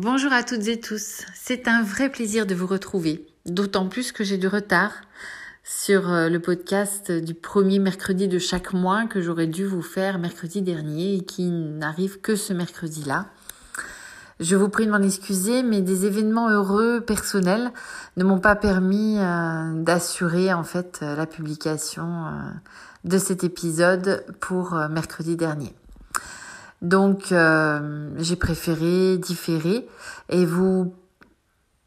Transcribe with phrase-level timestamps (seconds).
[0.00, 1.24] Bonjour à toutes et tous.
[1.34, 4.92] C'est un vrai plaisir de vous retrouver, d'autant plus que j'ai du retard
[5.64, 10.20] sur euh, le podcast du premier mercredi de chaque mois que j'aurais dû vous faire
[10.20, 13.26] mercredi dernier et qui n'arrive que ce mercredi-là.
[14.38, 17.72] Je vous prie de m'en excuser, mais des événements heureux personnels
[18.16, 22.30] ne m'ont pas permis euh, d'assurer en fait la publication euh,
[23.02, 25.74] de cet épisode pour mercredi dernier.
[26.82, 29.88] Donc euh, j'ai préféré différer
[30.28, 30.94] et vous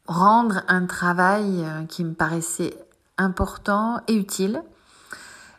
[0.06, 2.74] rendre un travail euh, qui me paraissait
[3.16, 4.62] important et utile.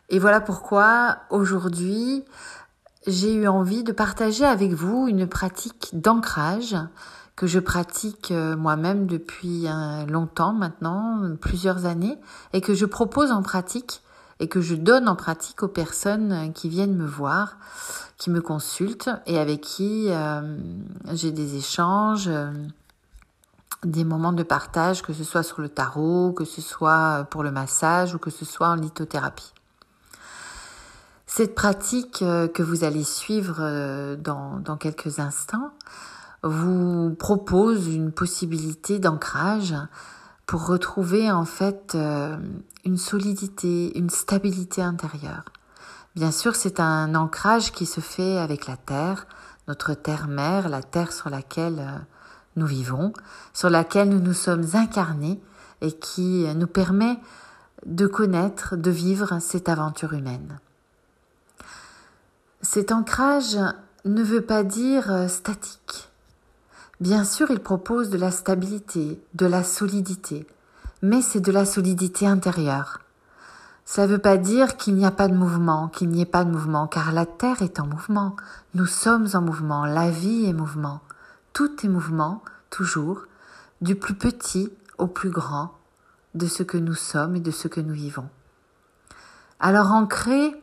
[0.08, 2.24] Et voilà pourquoi aujourd'hui
[3.06, 6.76] j'ai eu envie de partager avec vous une pratique d'ancrage
[7.34, 9.66] que je pratique euh, moi-même depuis
[10.08, 12.18] longtemps maintenant, plusieurs années,
[12.52, 14.03] et que je propose en pratique
[14.40, 17.56] et que je donne en pratique aux personnes qui viennent me voir,
[18.18, 20.58] qui me consultent et avec qui euh,
[21.12, 22.50] j'ai des échanges, euh,
[23.84, 27.50] des moments de partage, que ce soit sur le tarot, que ce soit pour le
[27.50, 29.52] massage ou que ce soit en lithothérapie.
[31.26, 35.70] Cette pratique euh, que vous allez suivre dans quelques instants
[36.42, 39.74] vous propose une possibilité d'ancrage
[40.46, 41.96] pour retrouver en fait
[42.84, 45.44] une solidité, une stabilité intérieure.
[46.14, 49.26] Bien sûr, c'est un ancrage qui se fait avec la terre,
[49.66, 51.98] notre terre-mère, la terre sur laquelle euh,
[52.56, 53.12] nous vivons,
[53.52, 55.40] sur laquelle nous nous sommes incarnés
[55.80, 57.18] et qui nous permet
[57.84, 60.60] de connaître, de vivre cette aventure humaine.
[62.62, 63.58] Cet ancrage
[64.04, 66.10] ne veut pas dire euh, statique.
[67.00, 70.46] Bien sûr, il propose de la stabilité, de la solidité,
[71.02, 73.00] mais c'est de la solidité intérieure.
[73.84, 76.44] Cela ne veut pas dire qu'il n'y a pas de mouvement, qu'il n'y ait pas
[76.44, 78.36] de mouvement, car la Terre est en mouvement.
[78.74, 81.00] Nous sommes en mouvement, la vie est mouvement.
[81.52, 83.24] Tout est mouvement, toujours,
[83.80, 85.72] du plus petit au plus grand,
[86.34, 88.28] de ce que nous sommes et de ce que nous vivons.
[89.60, 90.54] Alors ancrer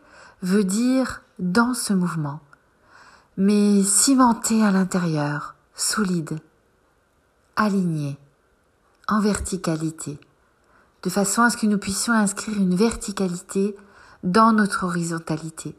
[0.42, 2.40] veut dire dans ce mouvement,
[3.38, 6.38] mais cimenté à l'intérieur, solide,
[7.56, 8.18] aligné,
[9.08, 10.20] en verticalité
[11.02, 13.76] de façon à ce que nous puissions inscrire une verticalité
[14.24, 15.76] dans notre horizontalité,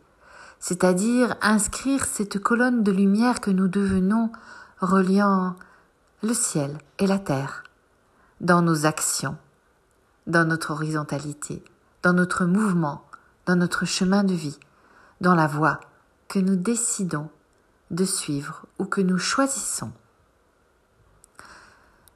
[0.59, 4.33] c'est-à-dire inscrire cette colonne de lumière que nous devenons
[4.81, 5.55] reliant
[6.25, 7.63] le ciel et la terre
[8.41, 9.37] dans nos actions,
[10.27, 11.63] dans notre horizontalité,
[12.03, 13.05] dans notre mouvement,
[13.47, 14.59] dans notre chemin de vie,
[15.21, 15.79] dans la voie
[16.27, 17.31] que nous décidons
[17.93, 19.93] de suivre ou que nous choisissons.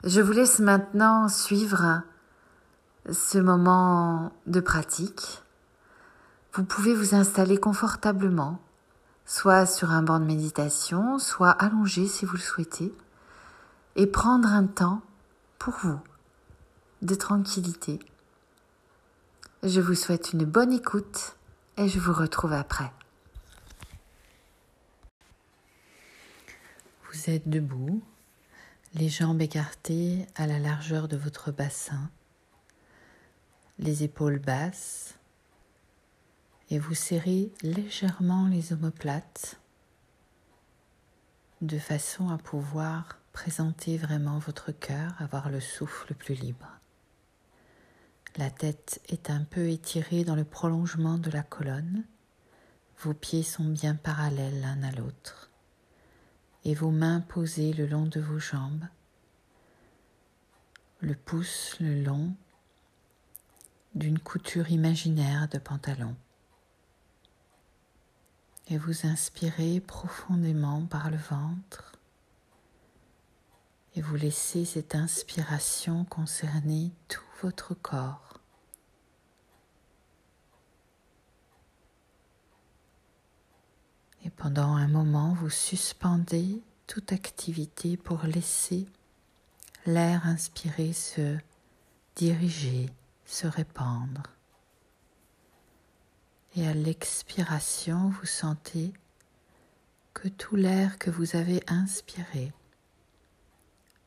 [0.04, 2.02] Je vous laisse maintenant suivre
[3.10, 5.42] ce moment de pratique,
[6.54, 8.60] vous pouvez vous installer confortablement,
[9.26, 12.94] soit sur un banc de méditation, soit allongé si vous le souhaitez,
[13.94, 15.02] et prendre un temps
[15.58, 16.00] pour vous
[17.02, 17.98] de tranquillité.
[19.62, 21.36] Je vous souhaite une bonne écoute
[21.76, 22.92] et je vous retrouve après.
[27.16, 28.02] Vous êtes debout,
[28.92, 32.10] les jambes écartées à la largeur de votre bassin
[33.78, 35.14] les épaules basses
[36.68, 39.58] et vous serrez légèrement les omoplates
[41.62, 46.68] de façon à pouvoir présenter vraiment votre cœur, avoir le souffle plus libre.
[48.36, 52.04] La tête est un peu étirée dans le prolongement de la colonne.
[52.98, 55.50] Vos pieds sont bien parallèles l'un à l'autre
[56.66, 58.88] et vos mains posées le long de vos jambes,
[60.98, 62.34] le pouce le long
[63.94, 66.16] d'une couture imaginaire de pantalon.
[68.66, 71.92] Et vous inspirez profondément par le ventre
[73.94, 78.40] et vous laissez cette inspiration concerner tout votre corps.
[84.24, 88.86] Et pendant un moment, vous suspendez toute activité pour laisser
[89.86, 91.36] l'air inspiré se
[92.16, 92.90] diriger
[93.26, 94.22] se répandre.
[96.54, 98.92] Et à l'expiration, vous sentez
[100.14, 102.52] que tout l'air que vous avez inspiré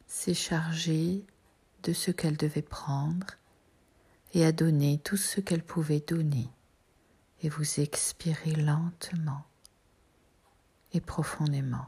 [0.07, 1.23] s'est chargé
[1.83, 3.27] de ce qu'elle devait prendre
[4.33, 6.49] et a donné tout ce qu'elle pouvait donner.
[7.41, 9.45] Et vous expirez lentement
[10.91, 11.85] et profondément.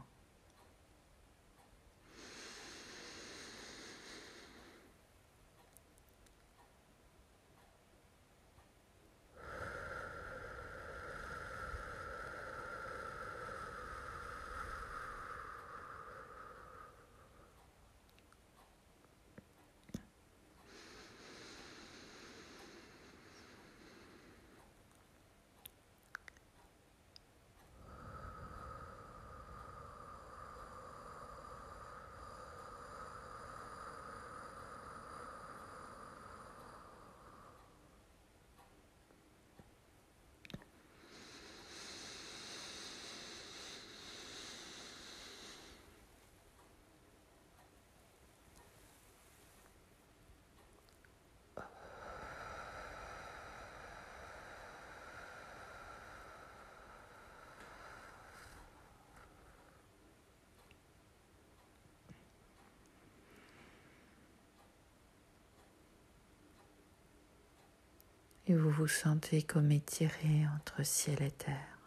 [68.54, 71.78] Vous vous sentez comme étiré entre ciel et terre.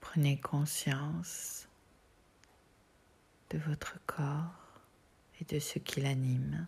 [0.00, 1.66] Prenez conscience
[3.50, 4.80] de votre corps
[5.40, 6.66] et de ce qui l'anime.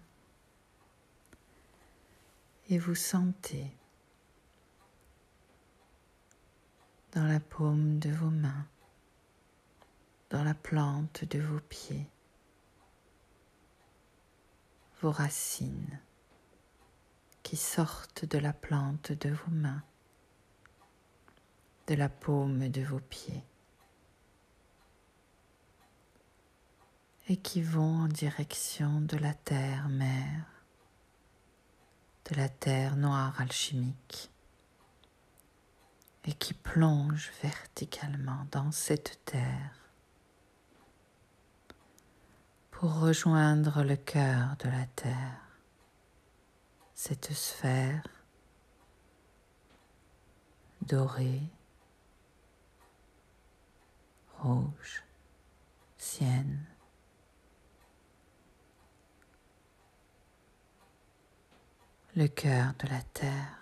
[2.69, 3.71] Et vous sentez
[7.13, 8.67] dans la paume de vos mains,
[10.31, 12.09] dans la plante de vos pieds,
[15.05, 16.01] vos racines
[17.43, 19.83] qui sortent de la plante de vos mains
[21.89, 23.45] de la paume de vos pieds
[27.29, 30.47] et qui vont en direction de la terre mère,
[32.31, 34.31] de la terre noire alchimique
[36.25, 39.84] et qui plongent verticalement dans cette terre
[42.75, 45.41] pour rejoindre le cœur de la terre,
[46.93, 48.03] cette sphère
[50.83, 51.43] dorée
[54.39, 55.05] rouge,
[55.97, 56.67] sienne.
[62.17, 63.59] Le cœur de la terre.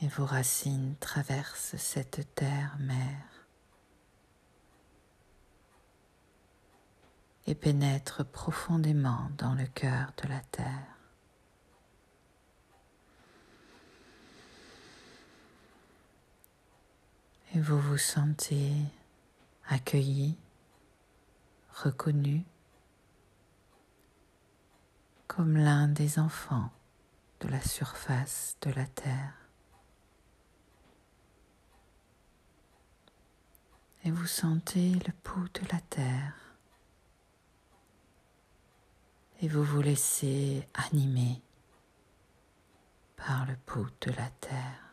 [0.00, 3.35] Et vos racines traversent cette terre mère
[7.46, 10.96] et pénètrent profondément dans le cœur de la terre.
[17.56, 18.70] et vous vous sentez
[19.68, 20.36] accueilli,
[21.74, 22.44] reconnu
[25.26, 26.70] comme l'un des enfants
[27.40, 29.34] de la surface de la terre.
[34.04, 36.45] Et vous sentez le pouls de la terre
[39.42, 41.40] et vous vous laissez animer
[43.16, 44.85] par le pouls de la terre.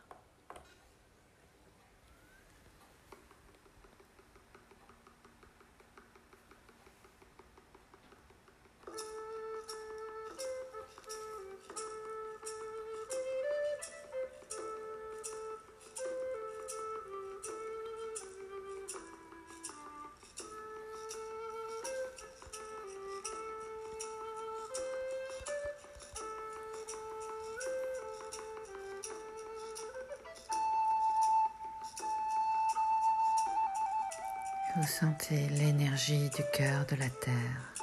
[34.76, 37.74] Vous sentez l'énergie du cœur de la terre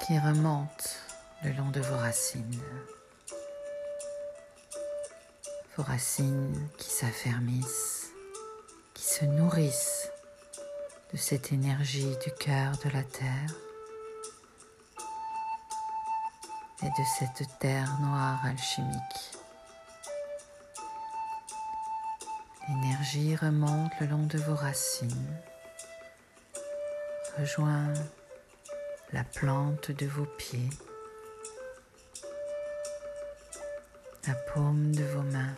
[0.00, 0.98] qui remonte
[1.42, 2.60] le long de vos racines.
[5.78, 8.10] Vos racines qui s'affermissent,
[8.92, 10.10] qui se nourrissent
[11.10, 13.50] de cette énergie du cœur de la terre
[16.82, 19.38] et de cette terre noire alchimique.
[22.68, 25.36] L'énergie remonte le long de vos racines,
[27.38, 27.92] rejoint
[29.12, 30.70] la plante de vos pieds,
[34.26, 35.54] la paume de vos mains.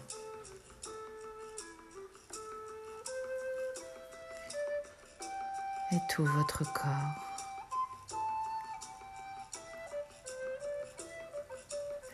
[5.93, 7.15] et tout votre corps.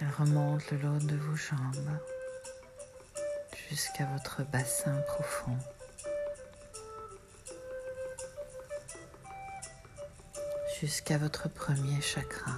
[0.00, 1.98] Elle remonte le long de vos jambes
[3.72, 5.56] jusqu'à votre bassin profond.
[10.78, 12.52] Jusqu'à votre premier chakra.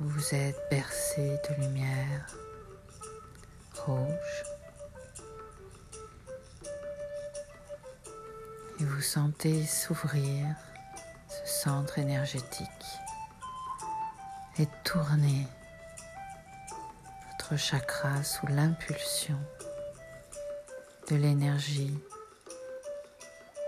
[0.00, 2.26] Vous êtes bercé de lumière
[3.76, 4.42] rouge.
[8.80, 10.46] Et vous sentez s'ouvrir
[11.28, 12.66] ce centre énergétique
[14.58, 15.46] et tourner
[17.56, 19.38] chakra sous l'impulsion
[21.08, 21.98] de l'énergie,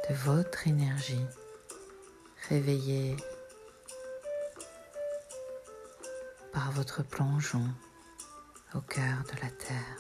[0.09, 1.27] de votre énergie
[2.49, 3.17] réveillée
[6.53, 7.65] par votre plongeon
[8.75, 9.97] au cœur de la Terre.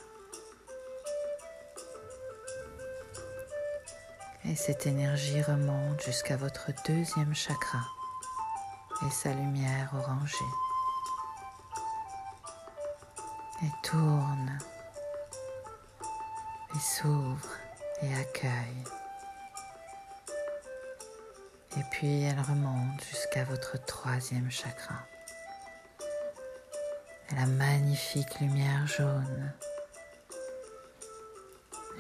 [4.44, 7.80] Et cette énergie remonte jusqu'à votre deuxième chakra
[9.06, 10.69] et sa lumière orangée
[13.62, 14.58] et tourne
[16.74, 17.50] et s'ouvre
[18.02, 18.84] et accueille.
[21.76, 25.06] Et puis elle remonte jusqu'à votre troisième chakra.
[27.30, 29.52] Et la magnifique lumière jaune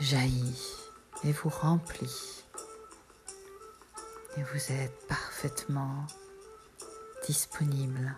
[0.00, 0.76] jaillit
[1.24, 2.44] et vous remplit
[4.36, 6.06] Et vous êtes parfaitement
[7.26, 8.16] disponible.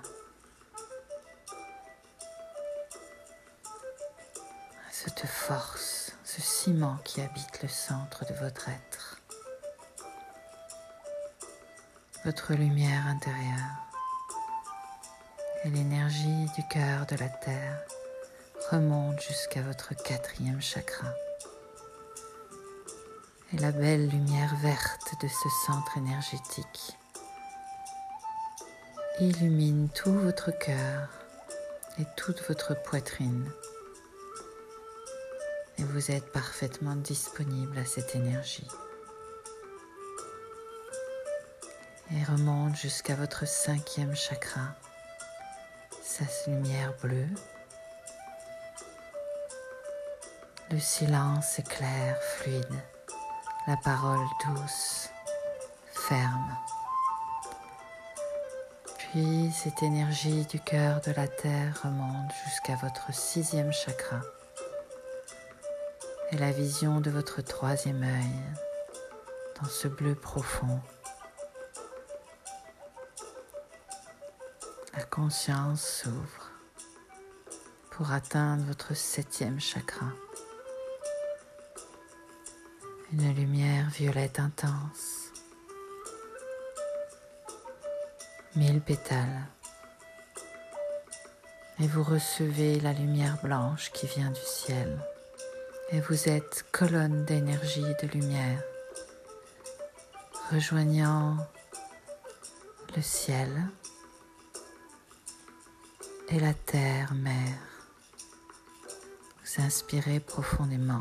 [5.04, 9.20] Cette force, ce ciment qui habite le centre de votre être.
[12.24, 13.90] Votre lumière intérieure
[15.64, 17.80] et l'énergie du cœur de la terre
[18.70, 21.08] remonte jusqu'à votre quatrième chakra.
[23.54, 26.96] Et la belle lumière verte de ce centre énergétique
[29.18, 31.08] illumine tout votre cœur
[31.98, 33.50] et toute votre poitrine.
[35.90, 38.66] Vous êtes parfaitement disponible à cette énergie.
[42.12, 44.74] Et remonte jusqu'à votre cinquième chakra
[46.02, 47.28] sa lumière bleue.
[50.70, 52.82] Le silence est clair, fluide,
[53.66, 55.08] la parole douce,
[55.92, 56.56] ferme.
[58.98, 64.20] Puis cette énergie du cœur de la terre remonte jusqu'à votre sixième chakra
[66.32, 68.56] et la vision de votre troisième œil
[69.60, 70.80] dans ce bleu profond
[74.94, 76.50] la conscience s'ouvre
[77.90, 80.06] pour atteindre votre septième chakra.
[83.12, 85.32] Une lumière violette intense.
[88.56, 89.46] Mille pétales.
[91.78, 94.98] Et vous recevez la lumière blanche qui vient du ciel.
[95.94, 98.62] Et vous êtes colonne d'énergie et de lumière,
[100.50, 101.36] rejoignant
[102.96, 103.50] le ciel
[106.30, 107.58] et la terre mère.
[109.44, 111.00] Vous inspirez profondément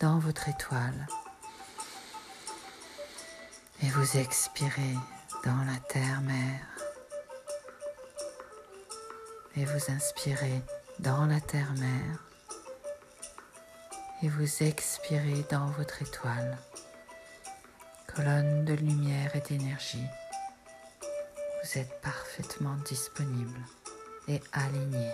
[0.00, 1.06] dans votre étoile
[3.84, 4.94] et vous expirez
[5.44, 6.66] dans la terre mère.
[9.54, 10.60] Et vous inspirez
[10.98, 12.25] dans la terre mère
[14.22, 16.56] et vous expirez dans votre étoile,
[18.06, 20.06] colonne de lumière et d'énergie.
[21.62, 23.60] Vous êtes parfaitement disponible
[24.28, 25.10] et aligné.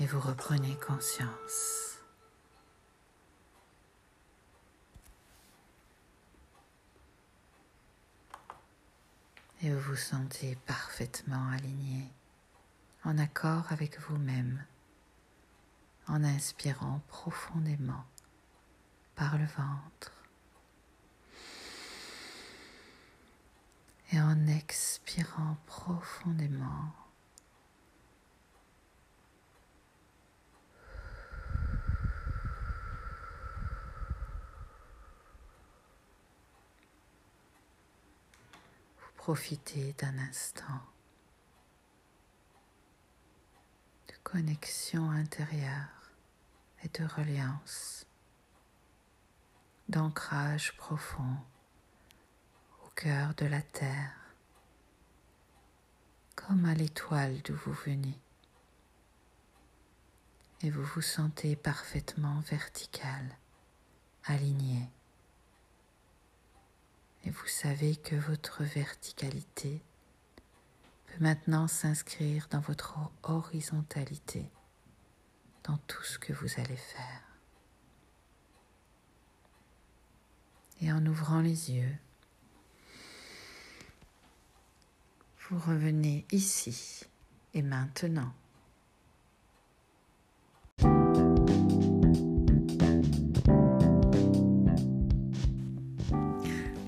[0.00, 1.98] Et vous reprenez conscience.
[9.62, 12.04] Et vous vous sentez parfaitement aligné,
[13.04, 14.64] en accord avec vous-même,
[16.08, 18.04] en inspirant profondément
[19.14, 20.12] par le ventre.
[24.12, 26.92] et en expirant profondément.
[38.98, 40.64] Vous profitez d'un instant
[44.08, 45.97] de connexion intérieure
[46.84, 48.06] et de reliance,
[49.88, 51.36] d'ancrage profond
[52.98, 54.12] cœur de la terre,
[56.34, 58.18] comme à l'étoile d'où vous venez.
[60.62, 63.24] Et vous vous sentez parfaitement vertical,
[64.24, 64.90] aligné.
[67.24, 69.80] Et vous savez que votre verticalité
[71.06, 74.50] peut maintenant s'inscrire dans votre horizontalité,
[75.68, 77.22] dans tout ce que vous allez faire.
[80.80, 81.94] Et en ouvrant les yeux,
[85.48, 87.04] vous revenez ici
[87.52, 88.32] et maintenant.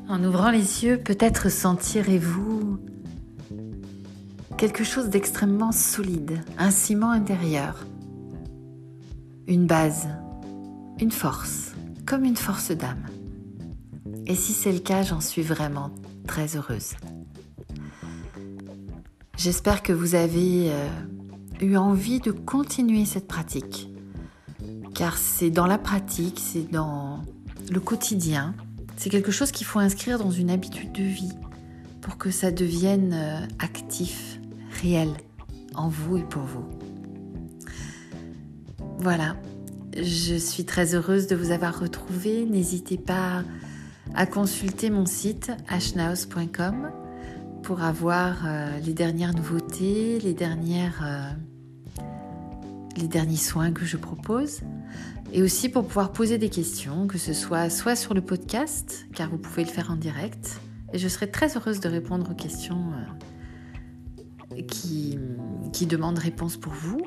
[0.08, 2.80] En ouvrant les yeux, peut-être sentirez-vous
[4.56, 7.86] quelque chose d'extrêmement solide, un ciment intérieur,
[9.50, 10.06] une base,
[11.00, 11.72] une force,
[12.06, 13.04] comme une force d'âme.
[14.28, 15.90] Et si c'est le cas, j'en suis vraiment
[16.28, 16.92] très heureuse.
[19.36, 20.88] J'espère que vous avez euh,
[21.60, 23.90] eu envie de continuer cette pratique,
[24.94, 27.24] car c'est dans la pratique, c'est dans
[27.72, 28.54] le quotidien,
[28.96, 31.32] c'est quelque chose qu'il faut inscrire dans une habitude de vie
[32.02, 34.38] pour que ça devienne euh, actif,
[34.80, 35.08] réel,
[35.74, 36.66] en vous et pour vous.
[39.02, 39.34] Voilà,
[39.96, 42.44] je suis très heureuse de vous avoir retrouvé.
[42.44, 43.44] N'hésitez pas
[44.14, 46.90] à consulter mon site ashnaus.com
[47.62, 51.22] pour avoir euh, les dernières nouveautés, euh,
[52.98, 54.60] les derniers soins que je propose.
[55.32, 59.30] et aussi pour pouvoir poser des questions, que ce soit soit sur le podcast, car
[59.30, 60.60] vous pouvez le faire en direct,
[60.92, 62.92] et je serai très heureuse de répondre aux questions
[64.58, 67.00] euh, qui demandent réponse pour vous,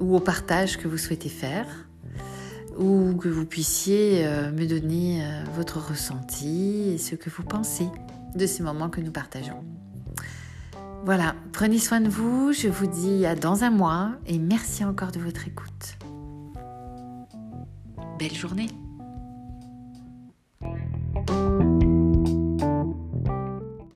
[0.00, 1.66] ou au partage que vous souhaitez faire,
[2.78, 7.86] ou que vous puissiez euh, me donner euh, votre ressenti et ce que vous pensez
[8.34, 9.64] de ces moments que nous partageons.
[11.04, 15.12] Voilà, prenez soin de vous, je vous dis à dans un mois et merci encore
[15.12, 15.98] de votre écoute.
[18.18, 18.68] Belle journée